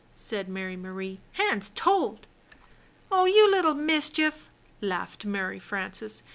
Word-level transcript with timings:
said 0.15 0.49
Mary 0.49 0.75
Marie. 0.75 1.19
"Hands 1.33 1.69
told!" 1.75 2.25
"Oh, 3.11 3.25
you 3.25 3.51
little 3.51 3.75
mischief!" 3.75 4.49
laughed 4.81 5.25
Mary 5.25 5.59
Frances. 5.59 6.23